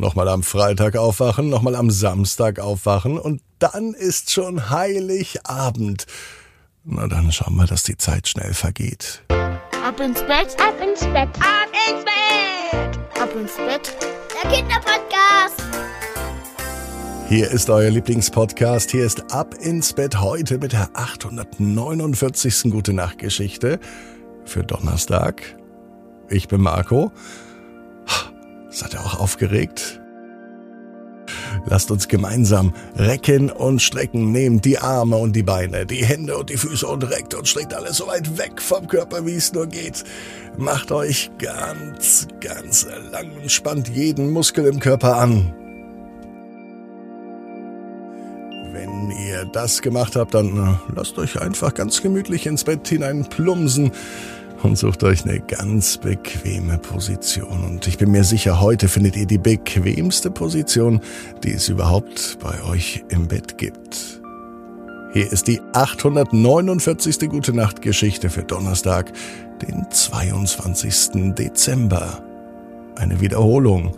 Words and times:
Nochmal 0.00 0.28
am 0.28 0.42
Freitag 0.42 0.96
aufwachen, 0.96 1.50
nochmal 1.50 1.76
am 1.76 1.90
Samstag 1.90 2.58
aufwachen 2.58 3.18
und 3.18 3.42
dann 3.58 3.92
ist 3.92 4.30
schon 4.30 4.70
Heiligabend. 4.70 6.06
Na 6.84 7.06
dann 7.06 7.30
schauen 7.30 7.56
wir, 7.56 7.66
dass 7.66 7.82
die 7.82 7.98
Zeit 7.98 8.26
schnell 8.26 8.54
vergeht. 8.54 9.22
Ab 9.28 10.00
ins 10.00 10.20
Bett, 10.22 10.56
ab 10.58 10.74
ins 10.82 11.00
Bett, 11.00 11.28
ab 11.38 11.68
ins 11.86 12.04
Bett, 12.04 13.20
ab 13.20 13.30
ins 13.36 13.56
Bett. 13.56 13.94
Der 14.42 14.50
Kinderpodcast. 14.50 15.62
Hier 17.28 17.50
ist 17.50 17.68
euer 17.68 17.90
Lieblingspodcast. 17.90 18.90
Hier 18.90 19.04
ist 19.04 19.30
Ab 19.30 19.54
ins 19.60 19.92
Bett 19.92 20.18
heute 20.18 20.56
mit 20.56 20.72
der 20.72 20.88
849. 20.94 22.70
Gute 22.70 22.94
Nacht 22.94 23.18
Geschichte 23.18 23.78
für 24.46 24.64
Donnerstag. 24.64 25.42
Ich 26.30 26.48
bin 26.48 26.62
Marco. 26.62 27.12
Seid 28.70 28.94
ihr 28.94 29.00
auch 29.00 29.18
aufgeregt? 29.18 30.00
Lasst 31.66 31.90
uns 31.90 32.08
gemeinsam 32.08 32.72
recken 32.96 33.50
und 33.50 33.82
strecken. 33.82 34.32
Nehmt 34.32 34.64
die 34.64 34.78
Arme 34.78 35.16
und 35.16 35.34
die 35.34 35.42
Beine, 35.42 35.86
die 35.86 36.04
Hände 36.04 36.36
und 36.36 36.50
die 36.50 36.56
Füße 36.56 36.86
und 36.86 37.02
reckt 37.10 37.34
und 37.34 37.48
streckt 37.48 37.74
alles 37.74 37.96
so 37.96 38.06
weit 38.06 38.38
weg 38.38 38.60
vom 38.62 38.86
Körper, 38.86 39.26
wie 39.26 39.34
es 39.34 39.52
nur 39.52 39.66
geht. 39.66 40.04
Macht 40.56 40.92
euch 40.92 41.30
ganz, 41.38 42.28
ganz 42.40 42.86
lang 43.10 43.32
und 43.42 43.50
spannt 43.50 43.88
jeden 43.88 44.30
Muskel 44.30 44.66
im 44.66 44.80
Körper 44.80 45.16
an. 45.16 45.52
Wenn 48.72 49.10
ihr 49.10 49.44
das 49.52 49.82
gemacht 49.82 50.14
habt, 50.14 50.34
dann 50.34 50.56
äh, 50.56 50.92
lasst 50.94 51.18
euch 51.18 51.40
einfach 51.40 51.74
ganz 51.74 52.02
gemütlich 52.02 52.46
ins 52.46 52.64
Bett 52.64 52.86
hinein 52.86 53.24
plumsen 53.28 53.90
und 54.62 54.76
sucht 54.76 55.02
euch 55.04 55.24
eine 55.24 55.40
ganz 55.40 55.98
bequeme 55.98 56.78
Position. 56.78 57.64
Und 57.64 57.86
ich 57.86 57.98
bin 57.98 58.10
mir 58.10 58.24
sicher, 58.24 58.60
heute 58.60 58.88
findet 58.88 59.16
ihr 59.16 59.26
die 59.26 59.38
bequemste 59.38 60.30
Position, 60.30 61.00
die 61.42 61.52
es 61.52 61.68
überhaupt 61.68 62.38
bei 62.40 62.62
euch 62.64 63.04
im 63.08 63.28
Bett 63.28 63.58
gibt. 63.58 64.20
Hier 65.12 65.30
ist 65.32 65.48
die 65.48 65.60
849. 65.72 67.28
Gute 67.28 67.52
Nacht 67.52 67.82
Geschichte 67.82 68.30
für 68.30 68.44
Donnerstag, 68.44 69.12
den 69.66 69.90
22. 69.90 71.34
Dezember. 71.34 72.22
Eine 72.96 73.20
Wiederholung. 73.20 73.96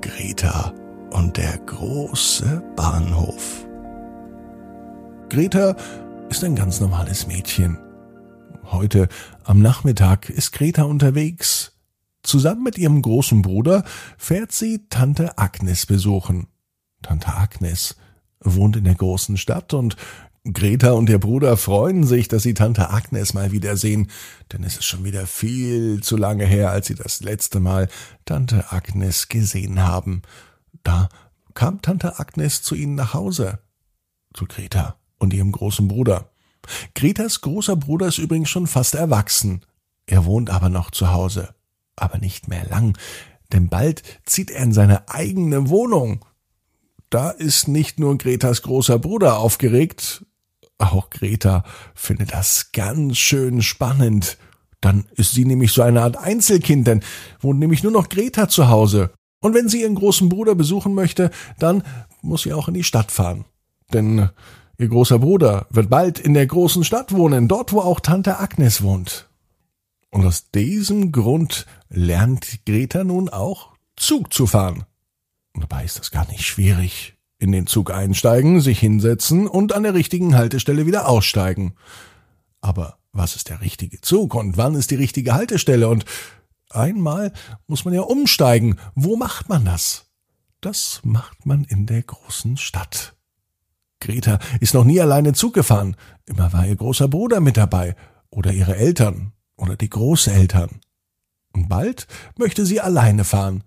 Greta 0.00 0.72
und 1.10 1.36
der 1.36 1.58
große 1.66 2.62
Bahnhof. 2.76 3.66
Greta 5.28 5.74
ist 6.30 6.44
ein 6.44 6.54
ganz 6.54 6.80
normales 6.80 7.26
Mädchen. 7.26 7.78
Heute 8.72 9.08
am 9.44 9.60
Nachmittag 9.60 10.28
ist 10.28 10.52
Greta 10.52 10.82
unterwegs. 10.82 11.72
Zusammen 12.22 12.64
mit 12.64 12.78
ihrem 12.78 13.00
großen 13.00 13.42
Bruder 13.42 13.84
fährt 14.18 14.50
sie 14.50 14.88
Tante 14.88 15.38
Agnes 15.38 15.86
besuchen. 15.86 16.48
Tante 17.02 17.28
Agnes 17.28 17.96
wohnt 18.40 18.76
in 18.76 18.84
der 18.84 18.96
großen 18.96 19.36
Stadt 19.36 19.72
und 19.72 19.96
Greta 20.52 20.92
und 20.92 21.08
ihr 21.08 21.18
Bruder 21.18 21.56
freuen 21.56 22.04
sich, 22.04 22.28
dass 22.28 22.42
sie 22.42 22.54
Tante 22.54 22.90
Agnes 22.90 23.34
mal 23.34 23.52
wiedersehen, 23.52 24.10
denn 24.52 24.64
es 24.64 24.76
ist 24.76 24.84
schon 24.84 25.04
wieder 25.04 25.26
viel 25.26 26.02
zu 26.02 26.16
lange 26.16 26.44
her, 26.46 26.70
als 26.70 26.88
sie 26.88 26.94
das 26.94 27.20
letzte 27.20 27.60
Mal 27.60 27.88
Tante 28.24 28.72
Agnes 28.72 29.28
gesehen 29.28 29.82
haben. 29.82 30.22
Da 30.82 31.08
kam 31.54 31.82
Tante 31.82 32.18
Agnes 32.18 32.62
zu 32.62 32.74
ihnen 32.74 32.96
nach 32.96 33.14
Hause, 33.14 33.60
zu 34.34 34.46
Greta 34.46 34.96
und 35.18 35.32
ihrem 35.32 35.52
großen 35.52 35.88
Bruder. 35.88 36.30
Gretas 36.94 37.40
großer 37.40 37.76
Bruder 37.76 38.08
ist 38.08 38.18
übrigens 38.18 38.50
schon 38.50 38.66
fast 38.66 38.94
erwachsen. 38.94 39.62
Er 40.06 40.24
wohnt 40.24 40.50
aber 40.50 40.68
noch 40.68 40.90
zu 40.90 41.12
Hause. 41.12 41.54
Aber 41.96 42.18
nicht 42.18 42.48
mehr 42.48 42.66
lang, 42.66 42.96
denn 43.52 43.68
bald 43.68 44.02
zieht 44.24 44.50
er 44.50 44.62
in 44.62 44.72
seine 44.72 45.08
eigene 45.08 45.70
Wohnung. 45.70 46.24
Da 47.08 47.30
ist 47.30 47.68
nicht 47.68 47.98
nur 47.98 48.18
Gretas 48.18 48.62
großer 48.62 48.98
Bruder 48.98 49.38
aufgeregt, 49.38 50.26
auch 50.78 51.10
Greta 51.10 51.64
findet 51.94 52.32
das 52.32 52.72
ganz 52.72 53.16
schön 53.16 53.62
spannend. 53.62 54.36
Dann 54.80 55.06
ist 55.14 55.32
sie 55.32 55.44
nämlich 55.44 55.72
so 55.72 55.82
eine 55.82 56.02
Art 56.02 56.16
Einzelkind, 56.16 56.86
denn 56.86 57.02
wohnt 57.40 57.58
nämlich 57.58 57.82
nur 57.82 57.92
noch 57.92 58.08
Greta 58.08 58.48
zu 58.48 58.68
Hause. 58.68 59.10
Und 59.40 59.54
wenn 59.54 59.68
sie 59.68 59.82
ihren 59.82 59.94
großen 59.94 60.28
Bruder 60.28 60.54
besuchen 60.54 60.94
möchte, 60.94 61.30
dann 61.58 61.82
muss 62.20 62.42
sie 62.42 62.52
auch 62.52 62.68
in 62.68 62.74
die 62.74 62.84
Stadt 62.84 63.10
fahren. 63.10 63.46
Denn 63.92 64.28
Ihr 64.78 64.88
großer 64.88 65.18
Bruder 65.18 65.66
wird 65.70 65.88
bald 65.88 66.18
in 66.18 66.34
der 66.34 66.46
großen 66.46 66.84
Stadt 66.84 67.12
wohnen, 67.12 67.48
dort 67.48 67.72
wo 67.72 67.80
auch 67.80 68.00
Tante 68.00 68.38
Agnes 68.38 68.82
wohnt. 68.82 69.28
Und 70.10 70.24
aus 70.26 70.50
diesem 70.50 71.12
Grund 71.12 71.66
lernt 71.88 72.64
Greta 72.66 73.04
nun 73.04 73.28
auch 73.28 73.72
Zug 73.96 74.32
zu 74.32 74.46
fahren. 74.46 74.84
Und 75.54 75.62
dabei 75.62 75.84
ist 75.84 75.98
das 75.98 76.10
gar 76.10 76.28
nicht 76.28 76.44
schwierig. 76.44 77.14
In 77.38 77.52
den 77.52 77.66
Zug 77.66 77.90
einsteigen, 77.90 78.60
sich 78.60 78.78
hinsetzen 78.78 79.46
und 79.46 79.74
an 79.74 79.82
der 79.82 79.94
richtigen 79.94 80.36
Haltestelle 80.36 80.86
wieder 80.86 81.08
aussteigen. 81.08 81.74
Aber 82.60 82.98
was 83.12 83.36
ist 83.36 83.48
der 83.48 83.60
richtige 83.60 84.00
Zug 84.00 84.34
und 84.34 84.56
wann 84.56 84.74
ist 84.74 84.90
die 84.90 84.96
richtige 84.96 85.34
Haltestelle? 85.34 85.88
Und 85.88 86.04
einmal 86.70 87.32
muss 87.66 87.84
man 87.84 87.94
ja 87.94 88.02
umsteigen. 88.02 88.78
Wo 88.94 89.16
macht 89.16 89.48
man 89.48 89.64
das? 89.64 90.06
Das 90.60 91.00
macht 91.02 91.46
man 91.46 91.64
in 91.64 91.86
der 91.86 92.02
großen 92.02 92.56
Stadt. 92.56 93.15
Greta 94.06 94.38
ist 94.60 94.74
noch 94.74 94.84
nie 94.84 95.00
alleine 95.00 95.32
Zug 95.32 95.54
gefahren. 95.54 95.96
Immer 96.26 96.52
war 96.52 96.64
ihr 96.64 96.76
großer 96.76 97.08
Bruder 97.08 97.40
mit 97.40 97.56
dabei 97.56 97.96
oder 98.30 98.52
ihre 98.52 98.76
Eltern 98.76 99.32
oder 99.56 99.76
die 99.76 99.90
Großeltern. 99.90 100.80
Und 101.52 101.68
bald 101.68 102.06
möchte 102.38 102.64
sie 102.64 102.80
alleine 102.80 103.24
fahren. 103.24 103.64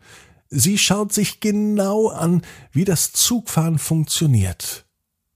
Sie 0.50 0.78
schaut 0.78 1.12
sich 1.12 1.42
genau 1.42 2.08
an, 2.08 2.42
wie 2.72 2.86
das 2.86 3.12
Zugfahren 3.12 3.80
funktioniert, 3.80 4.86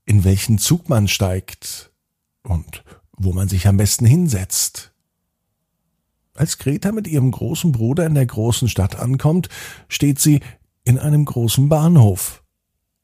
in 0.06 0.24
welchen 0.24 0.58
Zug 0.58 0.88
man 0.88 1.06
steigt 1.06 1.92
und 2.42 2.82
wo 3.16 3.32
man 3.32 3.48
sich 3.48 3.68
am 3.68 3.76
besten 3.76 4.06
hinsetzt. 4.06 4.92
Als 6.32 6.58
Greta 6.58 6.92
mit 6.92 7.06
ihrem 7.06 7.30
großen 7.30 7.72
Bruder 7.72 8.06
in 8.06 8.14
der 8.14 8.26
großen 8.26 8.68
Stadt 8.68 8.98
ankommt, 8.98 9.48
steht 9.88 10.18
sie 10.18 10.40
in 10.84 10.98
einem 10.98 11.26
großen 11.26 11.68
Bahnhof. 11.68 12.43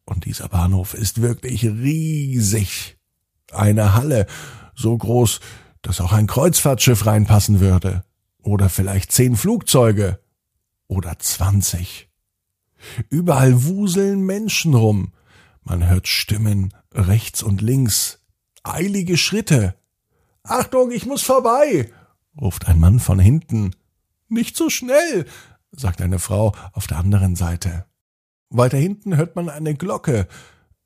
Und 0.04 0.24
dieser 0.24 0.48
Bahnhof 0.48 0.94
ist 0.94 1.22
wirklich 1.22 1.64
riesig. 1.64 2.98
Eine 3.52 3.94
Halle, 3.94 4.26
so 4.74 4.96
groß, 4.96 5.40
dass 5.82 6.00
auch 6.00 6.12
ein 6.12 6.26
Kreuzfahrtschiff 6.26 7.06
reinpassen 7.06 7.60
würde. 7.60 8.04
Oder 8.42 8.68
vielleicht 8.68 9.12
zehn 9.12 9.36
Flugzeuge. 9.36 10.20
Oder 10.86 11.18
zwanzig. 11.18 12.08
Überall 13.08 13.64
wuseln 13.64 14.22
Menschen 14.22 14.74
rum. 14.74 15.12
Man 15.62 15.86
hört 15.88 16.08
Stimmen 16.08 16.74
rechts 16.92 17.42
und 17.42 17.60
links. 17.60 18.20
Eilige 18.62 19.16
Schritte. 19.16 19.74
Achtung, 20.42 20.90
ich 20.90 21.06
muss 21.06 21.22
vorbei, 21.22 21.92
ruft 22.40 22.66
ein 22.66 22.80
Mann 22.80 22.98
von 22.98 23.18
hinten. 23.18 23.76
Nicht 24.28 24.56
so 24.56 24.70
schnell, 24.70 25.26
sagt 25.70 26.00
eine 26.00 26.18
Frau 26.18 26.54
auf 26.72 26.86
der 26.86 26.98
anderen 26.98 27.36
Seite. 27.36 27.84
Weiter 28.50 28.78
hinten 28.78 29.16
hört 29.16 29.36
man 29.36 29.48
eine 29.48 29.74
Glocke. 29.74 30.26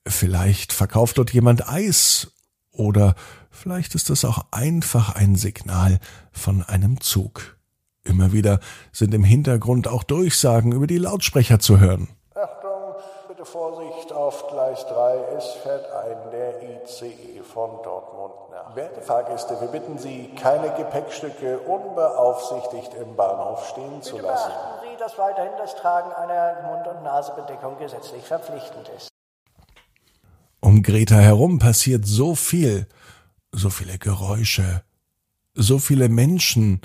Vielleicht 0.06 0.75
verkauft 0.75 1.16
dort 1.16 1.32
jemand 1.32 1.66
Eis 1.66 2.30
oder 2.70 3.14
vielleicht 3.50 3.94
ist 3.94 4.10
es 4.10 4.26
auch 4.26 4.44
einfach 4.50 5.14
ein 5.14 5.34
Signal 5.34 5.98
von 6.30 6.62
einem 6.62 7.00
Zug. 7.00 7.56
Immer 8.03 8.32
wieder 8.32 8.60
sind 8.92 9.14
im 9.14 9.24
Hintergrund 9.24 9.88
auch 9.88 10.03
Durchsagen 10.03 10.72
über 10.72 10.86
die 10.86 10.98
Lautsprecher 10.98 11.58
zu 11.58 11.80
hören. 11.80 12.08
Achtung, 12.34 13.03
bitte 13.28 13.47
Vorsicht 13.47 14.12
auf 14.12 14.47
Gleis 14.48 14.84
3, 14.86 15.16
es 15.38 15.47
fährt 15.62 15.91
ein 15.91 16.30
der 16.32 16.62
ICE 16.82 17.41
von 17.50 17.82
Dortmund 17.82 18.34
nach. 18.50 18.76
Werte 18.76 19.00
Fahrgäste, 19.00 19.58
wir 19.58 19.69
bitten 19.69 19.97
Sie, 19.97 20.28
keine 20.38 20.74
Gepäckstücke 20.76 21.60
unbeaufsichtigt 21.60 22.92
im 23.00 23.16
Bahnhof 23.16 23.66
stehen 23.70 24.03
zu 24.03 24.19
lassen 24.19 24.53
dass 24.99 25.19
weiterhin 25.19 25.53
das 25.59 25.77
Tragen 25.77 26.12
einer 26.12 26.62
Mund- 26.62 26.87
und 26.87 27.03
Nasebedeckung 27.03 27.78
gesetzlich 27.78 28.24
verpflichtend 28.24 28.89
ist. 28.97 29.09
Um 30.60 30.83
Greta 30.83 31.16
herum 31.16 31.59
passiert 31.59 32.07
so 32.07 32.34
viel, 32.34 32.89
so 33.53 33.71
viele 33.71 33.98
Geräusche, 33.98 34.83
so 35.54 35.78
viele 35.78 36.09
Menschen, 36.09 36.80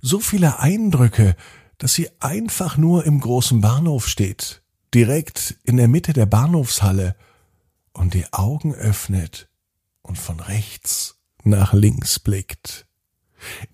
so 0.00 0.20
viele 0.20 0.58
Eindrücke, 0.58 1.36
dass 1.78 1.94
sie 1.94 2.10
einfach 2.20 2.76
nur 2.76 3.04
im 3.04 3.20
großen 3.20 3.60
Bahnhof 3.60 4.06
steht, 4.06 4.62
direkt 4.94 5.56
in 5.64 5.76
der 5.76 5.88
Mitte 5.88 6.12
der 6.12 6.26
Bahnhofshalle 6.26 7.16
und 7.92 8.14
die 8.14 8.26
Augen 8.32 8.74
öffnet 8.74 9.48
und 10.02 10.18
von 10.18 10.40
rechts 10.40 11.16
nach 11.44 11.72
links 11.72 12.18
blickt. 12.18 12.86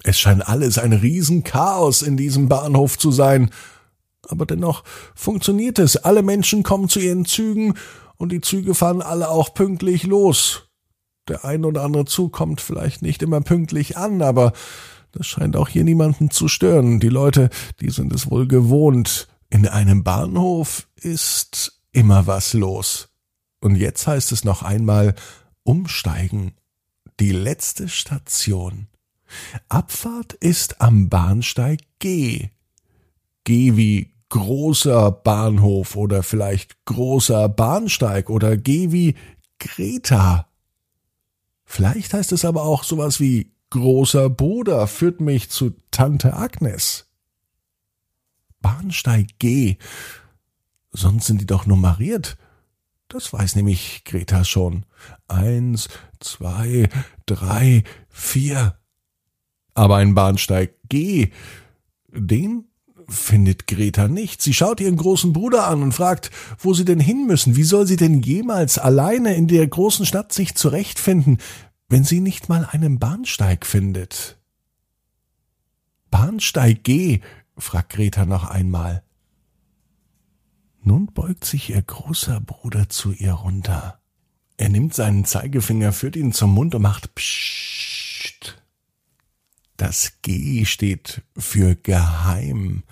Es 0.03 0.19
scheint 0.19 0.49
alles 0.49 0.79
ein 0.79 0.93
Riesenchaos 0.93 2.03
in 2.03 2.17
diesem 2.17 2.49
Bahnhof 2.49 2.99
zu 2.99 3.11
sein, 3.11 3.51
aber 4.29 4.47
dennoch 4.47 4.85
funktioniert 5.15 5.79
es. 5.79 5.97
Alle 5.97 6.23
Menschen 6.23 6.63
kommen 6.63 6.89
zu 6.89 7.01
ihren 7.01 7.25
Zügen 7.25 7.75
und 8.17 8.31
die 8.31 8.41
Züge 8.41 8.75
fahren 8.75 9.03
alle 9.03 9.31
auch 9.31 9.55
pünktlich 9.55 10.05
los. 10.05 10.69
Der 11.29 11.45
ein 11.45 11.65
oder 11.65 11.83
andere 11.83 12.05
Zug 12.07 12.33
kommt 12.33 12.61
vielleicht 12.61 13.03
nicht 13.03 13.23
immer 13.23 13.41
pünktlich 13.41 13.97
an, 13.97 14.23
aber 14.23 14.53
das 15.13 15.27
scheint 15.27 15.57
auch 15.57 15.69
hier 15.69 15.85
niemanden 15.85 16.31
zu 16.31 16.49
stören. 16.49 17.01
Die 17.01 17.09
Leute, 17.09 17.51
die 17.81 17.91
sind 17.91 18.13
es 18.13 18.31
wohl 18.31 18.47
gewohnt, 18.47 19.29
In 19.51 19.67
einem 19.67 20.05
Bahnhof 20.05 20.89
ist 20.97 21.81
immer 21.93 22.27
was 22.27 22.53
los. 22.53 23.09
Und 23.61 23.77
jetzt 23.77 24.07
heißt 24.07 24.31
es 24.33 24.45
noch 24.45 24.63
einmal 24.63 25.15
umsteigen. 25.63 26.53
Die 27.19 27.33
letzte 27.33 27.89
Station. 27.89 28.89
Abfahrt 29.69 30.35
ist 30.35 30.81
am 30.81 31.09
Bahnsteig 31.09 31.81
G. 31.99 32.51
G 33.45 33.77
wie 33.77 34.13
großer 34.29 35.11
Bahnhof 35.11 35.97
oder 35.97 36.23
vielleicht 36.23 36.85
großer 36.85 37.49
Bahnsteig 37.49 38.31
oder 38.31 38.57
G 38.57 38.93
wie 38.93 39.15
Greta. 39.59 40.49
Vielleicht 41.65 42.15
heißt 42.15 42.33
es 42.33 42.45
aber 42.45 42.63
auch 42.63 42.85
sowas 42.85 43.21
wie 43.21 43.53
großer 43.71 44.31
Bruder 44.31 44.87
führt 44.87 45.21
mich 45.21 45.51
zu 45.51 45.75
Tante 45.91 46.35
Agnes. 46.35 47.07
Bahnsteig 48.61 49.39
G. 49.39 49.77
Sonst 50.91 51.27
sind 51.27 51.41
die 51.41 51.47
doch 51.47 51.67
nummeriert. 51.67 52.37
Das 53.09 53.33
weiß 53.33 53.57
nämlich 53.57 54.05
Greta 54.05 54.45
schon. 54.45 54.85
Eins, 55.29 55.89
zwei, 56.21 56.89
drei, 57.27 57.85
vier. 58.09 58.79
Aber 59.75 59.97
ein 59.97 60.15
Bahnsteig 60.15 60.75
G, 60.89 61.33
den 62.09 62.69
findet 63.09 63.67
Greta 63.67 64.09
nicht. 64.09 64.43
Sie 64.43 64.55
schaut 64.55 64.81
ihren 64.81 64.97
großen 64.97 65.33
Bruder 65.33 65.67
an 65.67 65.83
und 65.83 65.93
fragt, 65.93 66.31
wo 66.59 66.75
sie 66.75 66.85
denn 66.85 67.01
hin 67.01 67.27
müssen. 67.27 67.57
Wie 67.57 67.65
soll 67.65 67.87
sie 67.87 67.97
denn 67.97 68.23
jemals 68.23 68.79
alleine 68.79 69.35
in 69.35 69.49
der 69.49 69.67
großen 69.67 70.07
Stadt 70.07 70.33
sich 70.33 70.55
zurechtfinden, 70.55 71.39
wenn 71.89 72.05
sie 72.05 72.21
nicht 72.21 72.49
mal 72.49 72.69
einen 72.71 72.99
Bahnsteig 72.99 73.67
findet? 73.67 74.39
Bahnsteig 76.11 76.85
G, 76.85 77.21
fragt 77.57 77.91
Greta 77.91 78.25
noch 78.25 78.45
einmal. 78.45 79.03
Nun 80.83 81.07
beugt 81.07 81.45
sich 81.45 81.71
ihr 81.71 81.83
großer 81.83 82.41
Bruder 82.41 82.89
zu 82.89 83.13
ihr 83.13 83.33
runter. 83.33 84.01
Er 84.57 84.69
nimmt 84.69 84.95
seinen 84.95 85.25
Zeigefinger, 85.25 85.93
führt 85.93 86.17
ihn 86.17 86.33
zum 86.33 86.53
Mund 86.53 86.75
und 86.75 86.83
macht 86.83 87.15
Psst. 87.15 88.63
Das 89.79 90.15
G 90.23 90.65
steht 90.65 91.23
für 91.37 91.77
geheim. 91.77 92.83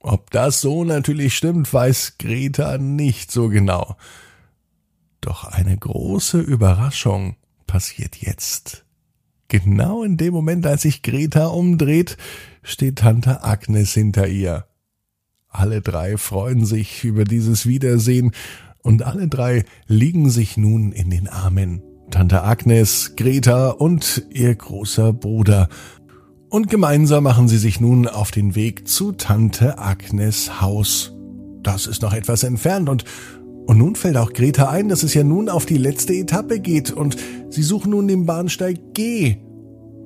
Ob 0.00 0.30
das 0.30 0.60
so 0.60 0.84
natürlich 0.84 1.36
stimmt, 1.36 1.72
weiß 1.72 2.18
Greta 2.18 2.76
nicht 2.76 3.30
so 3.30 3.48
genau. 3.48 3.96
Doch 5.22 5.44
eine 5.44 5.76
große 5.76 6.40
Überraschung 6.40 7.36
passiert 7.66 8.16
jetzt. 8.16 8.84
Genau 9.48 10.02
in 10.02 10.16
dem 10.16 10.34
Moment, 10.34 10.66
als 10.66 10.82
sich 10.82 11.02
Greta 11.02 11.46
umdreht, 11.46 12.16
steht 12.62 12.98
Tante 12.98 13.44
Agnes 13.44 13.94
hinter 13.94 14.26
ihr. 14.26 14.66
Alle 15.48 15.80
drei 15.82 16.16
freuen 16.16 16.66
sich 16.66 17.04
über 17.04 17.22
dieses 17.22 17.64
Wiedersehen 17.64 18.32
und 18.82 19.04
alle 19.04 19.28
drei 19.28 19.64
liegen 19.86 20.28
sich 20.30 20.56
nun 20.56 20.90
in 20.90 21.10
den 21.10 21.28
Armen. 21.28 21.80
Tante 22.10 22.42
Agnes, 22.42 23.14
Greta 23.16 23.70
und 23.70 24.26
ihr 24.30 24.54
großer 24.54 25.12
Bruder. 25.12 25.68
Und 26.54 26.70
gemeinsam 26.70 27.24
machen 27.24 27.48
sie 27.48 27.58
sich 27.58 27.80
nun 27.80 28.06
auf 28.06 28.30
den 28.30 28.54
Weg 28.54 28.86
zu 28.86 29.10
Tante 29.10 29.76
Agnes 29.80 30.60
Haus. 30.60 31.12
Das 31.64 31.88
ist 31.88 32.00
noch 32.00 32.12
etwas 32.12 32.44
entfernt 32.44 32.88
und 32.88 33.02
und 33.66 33.78
nun 33.78 33.96
fällt 33.96 34.16
auch 34.16 34.32
Greta 34.32 34.70
ein, 34.70 34.88
dass 34.88 35.02
es 35.02 35.14
ja 35.14 35.24
nun 35.24 35.48
auf 35.48 35.66
die 35.66 35.78
letzte 35.78 36.14
Etappe 36.14 36.60
geht 36.60 36.92
und 36.92 37.16
sie 37.50 37.64
suchen 37.64 37.90
nun 37.90 38.06
den 38.06 38.24
Bahnsteig 38.24 38.94
G. 38.94 39.38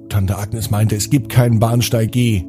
Tante 0.08 0.38
Agnes 0.38 0.70
meinte, 0.70 0.96
es 0.96 1.10
gibt 1.10 1.28
keinen 1.28 1.58
Bahnsteig 1.58 2.12
G. 2.12 2.46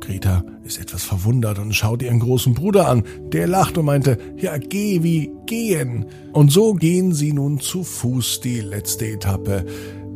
Greta 0.00 0.42
ist 0.64 0.80
etwas 0.80 1.04
verwundert 1.04 1.58
und 1.58 1.74
schaut 1.74 2.00
ihren 2.00 2.20
großen 2.20 2.54
Bruder 2.54 2.88
an. 2.88 3.02
Der 3.32 3.46
lacht 3.46 3.76
und 3.76 3.84
meinte, 3.84 4.16
ja, 4.38 4.56
geh 4.56 5.02
wie 5.02 5.30
gehen. 5.44 6.06
Und 6.32 6.52
so 6.52 6.72
gehen 6.72 7.12
sie 7.12 7.34
nun 7.34 7.60
zu 7.60 7.84
Fuß 7.84 8.40
die 8.40 8.60
letzte 8.60 9.08
Etappe 9.08 9.66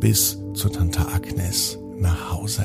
bis 0.00 0.38
zu 0.55 0.70
Tante 0.70 1.06
Agnes 1.12 1.78
nach 1.99 2.32
Hause. 2.32 2.64